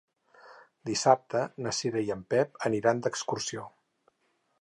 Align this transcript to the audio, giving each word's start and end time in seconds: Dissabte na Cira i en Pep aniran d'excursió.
Dissabte 0.89 1.43
na 1.65 1.73
Cira 1.79 2.01
i 2.07 2.09
en 2.15 2.23
Pep 2.35 2.57
aniran 2.71 3.03
d'excursió. 3.05 3.67